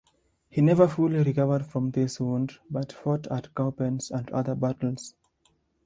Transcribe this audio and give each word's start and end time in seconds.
He 0.49 0.61
never 0.61 0.87
fully 0.87 1.19
recovered 1.21 1.67
from 1.67 1.91
this 1.91 2.19
wound, 2.19 2.57
but 2.71 2.91
fought 2.91 3.27
at 3.27 3.53
Cowpens 3.53 4.09
and 4.09 4.27
other 4.31 4.55
battles. 4.55 5.13